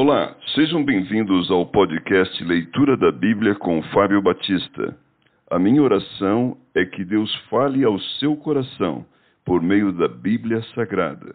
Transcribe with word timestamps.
Olá, 0.00 0.36
sejam 0.54 0.84
bem-vindos 0.84 1.50
ao 1.50 1.66
podcast 1.66 2.44
Leitura 2.44 2.96
da 2.96 3.10
Bíblia 3.10 3.56
com 3.56 3.82
Fábio 3.92 4.22
Batista. 4.22 4.96
A 5.50 5.58
minha 5.58 5.82
oração 5.82 6.56
é 6.72 6.84
que 6.84 7.04
Deus 7.04 7.34
fale 7.50 7.82
ao 7.82 7.98
seu 8.20 8.36
coração 8.36 9.04
por 9.44 9.60
meio 9.60 9.90
da 9.92 10.06
Bíblia 10.06 10.62
Sagrada. 10.72 11.34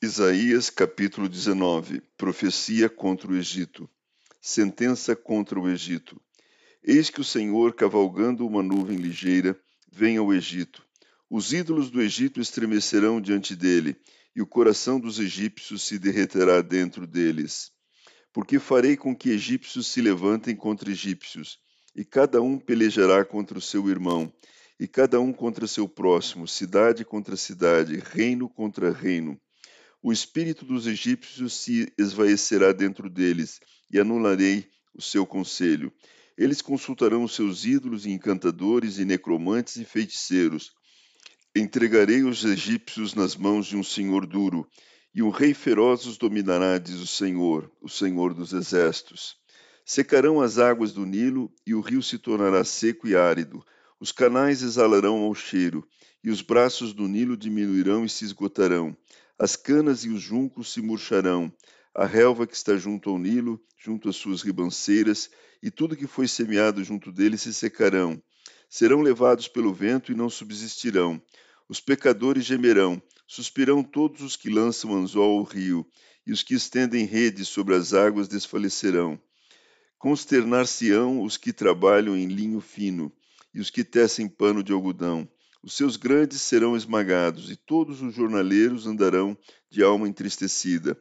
Isaías 0.00 0.70
capítulo 0.70 1.28
19 1.28 2.00
Profecia 2.16 2.88
contra 2.88 3.32
o 3.32 3.34
Egito 3.34 3.90
Sentença 4.44 5.14
contra 5.14 5.56
o 5.56 5.68
Egito 5.68 6.20
Eis 6.82 7.08
que 7.08 7.20
o 7.20 7.24
Senhor, 7.24 7.76
cavalgando 7.76 8.44
uma 8.44 8.60
nuvem 8.60 8.96
ligeira, 8.96 9.56
vem 9.88 10.16
ao 10.16 10.34
Egito. 10.34 10.84
Os 11.30 11.52
ídolos 11.52 11.92
do 11.92 12.02
Egito 12.02 12.40
estremecerão 12.40 13.20
diante 13.20 13.54
dele, 13.54 13.96
e 14.34 14.42
o 14.42 14.46
coração 14.46 14.98
dos 14.98 15.20
egípcios 15.20 15.86
se 15.86 15.96
derreterá 15.96 16.60
dentro 16.60 17.06
deles. 17.06 17.70
Porque 18.32 18.58
farei 18.58 18.96
com 18.96 19.14
que 19.14 19.30
egípcios 19.30 19.86
se 19.86 20.02
levantem 20.02 20.56
contra 20.56 20.90
egípcios, 20.90 21.60
e 21.94 22.04
cada 22.04 22.42
um 22.42 22.58
pelejará 22.58 23.24
contra 23.24 23.56
o 23.56 23.62
seu 23.62 23.88
irmão, 23.88 24.34
e 24.76 24.88
cada 24.88 25.20
um 25.20 25.32
contra 25.32 25.68
seu 25.68 25.88
próximo, 25.88 26.48
cidade 26.48 27.04
contra 27.04 27.36
cidade, 27.36 28.02
reino 28.12 28.48
contra 28.48 28.90
reino 28.90 29.40
o 30.02 30.12
espírito 30.12 30.64
dos 30.64 30.86
egípcios 30.86 31.54
se 31.54 31.92
esvaecerá 31.96 32.72
dentro 32.72 33.08
deles, 33.08 33.60
e 33.90 34.00
anularei 34.00 34.68
o 34.92 35.00
seu 35.00 35.24
conselho. 35.24 35.92
Eles 36.36 36.60
consultarão 36.60 37.22
os 37.22 37.34
seus 37.34 37.64
ídolos 37.64 38.04
e 38.04 38.10
encantadores 38.10 38.98
e 38.98 39.04
necromantes 39.04 39.76
e 39.76 39.84
feiticeiros. 39.84 40.72
Entregarei 41.54 42.24
os 42.24 42.44
egípcios 42.44 43.14
nas 43.14 43.36
mãos 43.36 43.66
de 43.66 43.76
um 43.76 43.82
senhor 43.82 44.26
duro, 44.26 44.66
e 45.14 45.22
um 45.22 45.30
rei 45.30 45.54
feroz 45.54 46.06
os 46.06 46.16
dominará, 46.16 46.78
diz 46.78 46.96
o 46.96 47.06
Senhor, 47.06 47.70
o 47.80 47.88
Senhor 47.88 48.32
dos 48.32 48.52
exércitos. 48.54 49.36
Secarão 49.84 50.40
as 50.40 50.58
águas 50.58 50.92
do 50.92 51.04
Nilo, 51.04 51.52
e 51.66 51.74
o 51.74 51.80
rio 51.80 52.02
se 52.02 52.18
tornará 52.18 52.64
seco 52.64 53.06
e 53.06 53.14
árido. 53.14 53.62
Os 54.00 54.10
canais 54.10 54.62
exalarão 54.62 55.18
ao 55.18 55.34
cheiro, 55.34 55.86
e 56.24 56.30
os 56.30 56.40
braços 56.40 56.94
do 56.94 57.06
Nilo 57.06 57.36
diminuirão 57.36 58.04
e 58.04 58.08
se 58.08 58.24
esgotarão. 58.24 58.96
As 59.42 59.56
canas 59.56 60.04
e 60.04 60.08
os 60.08 60.22
juncos 60.22 60.72
se 60.72 60.80
murcharão, 60.80 61.52
a 61.92 62.06
relva 62.06 62.46
que 62.46 62.54
está 62.54 62.76
junto 62.76 63.10
ao 63.10 63.18
Nilo, 63.18 63.60
junto 63.76 64.08
às 64.08 64.14
suas 64.14 64.40
ribanceiras, 64.40 65.28
e 65.60 65.68
tudo 65.68 65.96
que 65.96 66.06
foi 66.06 66.28
semeado 66.28 66.84
junto 66.84 67.10
dele 67.10 67.36
se 67.36 67.52
secarão. 67.52 68.22
Serão 68.70 69.00
levados 69.00 69.48
pelo 69.48 69.74
vento 69.74 70.12
e 70.12 70.14
não 70.14 70.30
subsistirão. 70.30 71.20
Os 71.68 71.80
pecadores 71.80 72.44
gemerão, 72.44 73.02
suspirão 73.26 73.82
todos 73.82 74.22
os 74.22 74.36
que 74.36 74.48
lançam 74.48 74.94
anzol 74.94 75.40
ao 75.40 75.42
rio, 75.42 75.84
e 76.24 76.30
os 76.30 76.44
que 76.44 76.54
estendem 76.54 77.04
redes 77.04 77.48
sobre 77.48 77.74
as 77.74 77.92
águas 77.92 78.28
desfalecerão. 78.28 79.20
Consternar-se-ão 79.98 81.20
os 81.20 81.36
que 81.36 81.52
trabalham 81.52 82.16
em 82.16 82.28
linho 82.28 82.60
fino, 82.60 83.12
e 83.52 83.58
os 83.58 83.70
que 83.70 83.82
tecem 83.82 84.28
pano 84.28 84.62
de 84.62 84.72
algodão. 84.72 85.28
Os 85.62 85.74
seus 85.74 85.96
grandes 85.96 86.42
serão 86.42 86.76
esmagados, 86.76 87.48
e 87.48 87.54
todos 87.54 88.02
os 88.02 88.12
jornaleiros 88.12 88.84
andarão 88.84 89.38
de 89.70 89.80
alma 89.80 90.08
entristecida. 90.08 91.00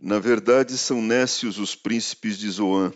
Na 0.00 0.18
verdade, 0.18 0.76
são 0.76 1.00
nécios 1.00 1.58
os 1.58 1.76
príncipes 1.76 2.36
de 2.36 2.50
Zoã. 2.50 2.92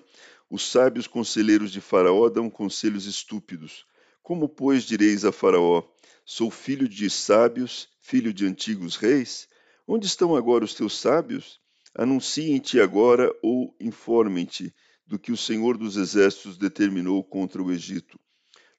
Os 0.51 0.69
sábios 0.69 1.07
conselheiros 1.07 1.71
de 1.71 1.81
Faraó 1.81 2.29
dão 2.29 2.51
conselhos 2.51 3.07
estúpidos. 3.07 3.87
Como, 4.23 4.49
pois, 4.49 4.83
direis 4.83 5.25
a 5.25 5.31
Faraó: 5.31 5.85
Sou 6.25 6.51
filho 6.51 6.89
de 6.89 7.09
sábios, 7.09 7.89
filho 8.01 8.33
de 8.35 8.45
antigos 8.45 8.97
reis? 8.97 9.47
Onde 9.87 10.07
estão 10.07 10.35
agora 10.35 10.65
os 10.65 10.75
teus 10.75 10.99
sábios? 10.99 11.61
Anunciem-te 11.95 12.81
agora 12.81 13.33
ou 13.41 13.77
informem-te 13.79 14.75
do 15.07 15.17
que 15.17 15.31
o 15.31 15.37
Senhor 15.37 15.79
dos 15.79 15.97
Exércitos 15.97 16.57
determinou 16.57 17.23
contra 17.23 17.63
o 17.63 17.71
Egito. 17.71 18.19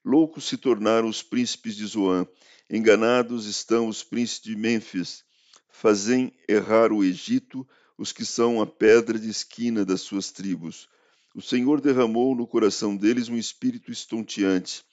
Loucos 0.08 0.44
se 0.44 0.56
tornaram 0.56 1.08
os 1.08 1.20
príncipes 1.20 1.74
de 1.74 1.84
Zoã, 1.84 2.24
enganados 2.70 3.46
estão 3.46 3.88
os 3.88 4.04
príncipes 4.04 4.52
de 4.52 4.54
Mênfis. 4.54 5.24
Fazem 5.68 6.32
errar 6.48 6.92
o 6.92 7.02
Egito 7.02 7.66
os 7.98 8.12
que 8.12 8.24
são 8.24 8.62
a 8.62 8.66
pedra 8.68 9.18
de 9.18 9.28
esquina 9.28 9.84
das 9.84 10.02
suas 10.02 10.30
tribos. 10.30 10.88
O 11.34 11.42
Senhor 11.42 11.80
derramou 11.80 12.36
no 12.36 12.46
coração 12.46 12.96
deles 12.96 13.28
um 13.28 13.36
espírito 13.36 13.90
estonteante. 13.90 14.84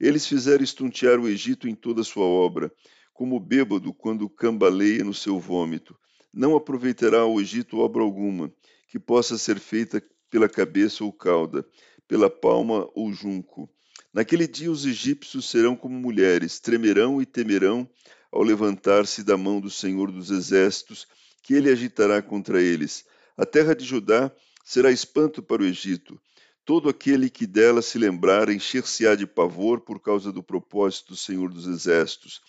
Eles 0.00 0.26
fizeram 0.26 0.64
estontear 0.64 1.20
o 1.20 1.28
Egito 1.28 1.68
em 1.68 1.74
toda 1.76 2.00
a 2.00 2.04
sua 2.04 2.24
obra, 2.24 2.72
como 3.14 3.38
bêbado 3.38 3.94
quando 3.94 4.28
cambaleia 4.28 5.04
no 5.04 5.14
seu 5.14 5.38
vômito. 5.38 5.96
Não 6.34 6.56
aproveitará 6.56 7.24
o 7.24 7.40
Egito 7.40 7.78
obra 7.78 8.02
alguma, 8.02 8.52
que 8.88 8.98
possa 8.98 9.38
ser 9.38 9.60
feita 9.60 10.02
pela 10.28 10.48
cabeça 10.48 11.04
ou 11.04 11.12
cauda, 11.12 11.64
pela 12.08 12.28
palma 12.28 12.90
ou 12.96 13.12
junco. 13.12 13.70
Naquele 14.16 14.48
dia 14.48 14.70
os 14.70 14.86
egípcios 14.86 15.50
serão 15.50 15.76
como 15.76 15.94
mulheres, 16.00 16.58
tremerão 16.58 17.20
e 17.20 17.26
temerão 17.26 17.86
ao 18.32 18.42
levantar-se 18.42 19.22
da 19.22 19.36
mão 19.36 19.60
do 19.60 19.68
Senhor 19.68 20.10
dos 20.10 20.30
Exércitos, 20.30 21.06
que 21.42 21.52
ele 21.52 21.70
agitará 21.70 22.22
contra 22.22 22.62
eles. 22.62 23.04
A 23.36 23.44
terra 23.44 23.74
de 23.76 23.84
Judá 23.84 24.32
será 24.64 24.90
espanto 24.90 25.42
para 25.42 25.60
o 25.60 25.66
Egito. 25.66 26.18
Todo 26.64 26.88
aquele 26.88 27.28
que 27.28 27.46
dela 27.46 27.82
se 27.82 27.98
lembrar 27.98 28.48
encher-se-á 28.48 29.14
de 29.14 29.26
pavor 29.26 29.82
por 29.82 30.00
causa 30.00 30.32
do 30.32 30.42
propósito 30.42 31.08
do 31.08 31.16
Senhor 31.16 31.52
dos 31.52 31.66
Exércitos, 31.66 32.40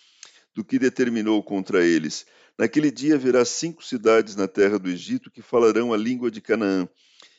do 0.54 0.64
que 0.64 0.78
determinou 0.78 1.42
contra 1.42 1.84
eles. 1.84 2.24
Naquele 2.56 2.90
dia 2.90 3.16
haverá 3.16 3.44
cinco 3.44 3.84
cidades 3.84 4.34
na 4.34 4.48
terra 4.48 4.78
do 4.78 4.88
Egito 4.88 5.30
que 5.30 5.42
falarão 5.42 5.92
a 5.92 5.98
língua 5.98 6.30
de 6.30 6.40
Canaã 6.40 6.88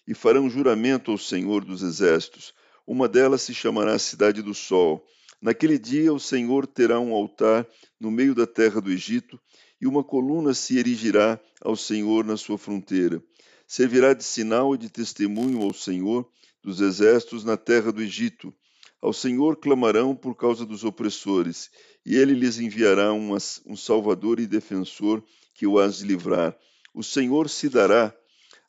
e 0.08 0.14
farão 0.14 0.48
juramento 0.48 1.10
ao 1.10 1.18
Senhor 1.18 1.66
dos 1.66 1.82
Exércitos. 1.82 2.54
Uma 2.90 3.08
delas 3.08 3.44
se 3.44 3.54
chamará 3.54 4.00
Cidade 4.00 4.42
do 4.42 4.56
Sol. 4.56 5.06
Naquele 5.40 5.78
dia 5.78 6.12
o 6.12 6.20
Senhor 6.20 6.66
terá 6.66 7.00
um 7.00 7.14
altar 7.14 7.68
no 8.00 8.10
meio 8.10 8.34
da 8.34 8.48
terra 8.48 8.82
do 8.82 8.90
Egito, 8.90 9.40
e 9.80 9.86
uma 9.86 10.04
coluna 10.04 10.56
se 10.56 10.80
erigirá 10.80 11.40
ao 11.62 11.76
Senhor 11.76 12.26
na 12.26 12.36
sua 12.36 12.58
fronteira. 12.58 13.22
Servirá 13.68 14.16
de 14.16 14.24
sinal 14.24 14.74
e 14.74 14.78
de 14.80 14.90
testemunho 14.90 15.62
ao 15.62 15.72
Senhor 15.72 16.28
dos 16.64 16.82
exércitos 16.82 17.44
na 17.44 17.56
terra 17.56 17.92
do 17.92 18.02
Egito. 18.02 18.52
Ao 19.00 19.14
Senhor 19.14 19.58
clamarão 19.58 20.16
por 20.16 20.34
causa 20.36 20.66
dos 20.66 20.84
opressores, 20.84 21.70
e 22.04 22.16
ele 22.16 22.34
lhes 22.34 22.58
enviará 22.58 23.14
um, 23.14 23.38
Salvador 23.78 24.40
e 24.40 24.48
defensor 24.48 25.24
que 25.54 25.68
o 25.68 25.78
hás 25.78 26.00
de 26.00 26.06
livrar. 26.06 26.58
O 26.92 27.04
Senhor 27.04 27.50
se 27.50 27.70
dará 27.70 28.12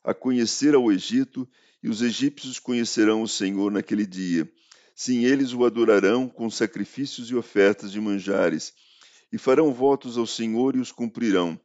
a 0.03 0.13
conhecer 0.13 0.75
ao 0.75 0.91
Egito 0.91 1.49
e 1.83 1.89
os 1.89 2.01
egípcios 2.01 2.59
conhecerão 2.59 3.21
o 3.21 3.27
Senhor 3.27 3.71
naquele 3.71 4.05
dia. 4.05 4.49
Sim, 4.95 5.25
eles 5.25 5.53
o 5.53 5.65
adorarão 5.65 6.27
com 6.27 6.49
sacrifícios 6.49 7.29
e 7.29 7.35
ofertas 7.35 7.91
de 7.91 7.99
manjares, 7.99 8.73
e 9.31 9.37
farão 9.37 9.73
votos 9.73 10.17
ao 10.17 10.27
Senhor 10.27 10.75
e 10.75 10.79
os 10.79 10.91
cumprirão. 10.91 11.59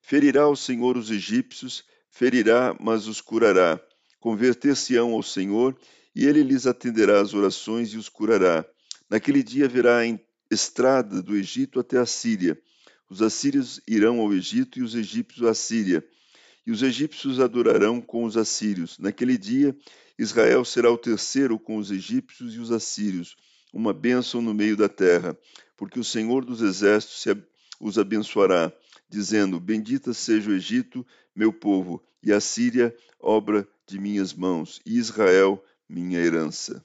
Ferirá 0.00 0.48
o 0.48 0.56
Senhor 0.56 0.96
os 0.96 1.10
egípcios, 1.10 1.84
ferirá, 2.10 2.74
mas 2.80 3.06
os 3.06 3.20
curará. 3.20 3.78
Converter-se-ão 4.20 5.12
ao 5.12 5.22
Senhor, 5.22 5.76
e 6.14 6.24
ele 6.24 6.42
lhes 6.42 6.66
atenderá 6.66 7.20
as 7.20 7.34
orações 7.34 7.92
e 7.92 7.96
os 7.96 8.08
curará. 8.08 8.64
Naquele 9.10 9.42
dia 9.42 9.66
haverá 9.66 10.00
estrada 10.50 11.20
do 11.22 11.36
Egito 11.36 11.78
até 11.78 11.98
a 11.98 12.06
Síria. 12.06 12.58
Os 13.10 13.20
assírios 13.20 13.80
irão 13.86 14.20
ao 14.20 14.32
Egito 14.32 14.78
e 14.78 14.82
os 14.82 14.94
egípcios 14.94 15.46
à 15.46 15.54
Síria 15.54 16.04
e 16.68 16.70
os 16.70 16.82
egípcios 16.82 17.40
adorarão 17.40 17.98
com 17.98 18.24
os 18.24 18.36
assírios. 18.36 18.98
Naquele 18.98 19.38
dia, 19.38 19.74
Israel 20.18 20.66
será 20.66 20.92
o 20.92 20.98
terceiro 20.98 21.58
com 21.58 21.78
os 21.78 21.90
egípcios 21.90 22.54
e 22.54 22.58
os 22.58 22.70
assírios, 22.70 23.36
uma 23.72 23.94
bênção 23.94 24.42
no 24.42 24.52
meio 24.52 24.76
da 24.76 24.86
terra, 24.86 25.34
porque 25.78 25.98
o 25.98 26.04
Senhor 26.04 26.44
dos 26.44 26.60
exércitos 26.60 27.42
os 27.80 27.98
abençoará, 27.98 28.70
dizendo: 29.08 29.58
Bendita 29.58 30.12
seja 30.12 30.50
o 30.50 30.52
Egito, 30.52 31.06
meu 31.34 31.54
povo, 31.54 32.04
e 32.22 32.34
a 32.34 32.38
Síria, 32.38 32.94
obra 33.18 33.66
de 33.86 33.98
minhas 33.98 34.34
mãos, 34.34 34.78
e 34.84 34.98
Israel, 34.98 35.64
minha 35.88 36.20
herança. 36.20 36.84